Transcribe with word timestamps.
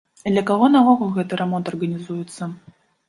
І 0.29 0.31
для 0.35 0.43
каго 0.49 0.69
наогул 0.75 1.11
гэты 1.17 1.39
рамонт 1.43 1.65
арганізуецца? 1.73 2.43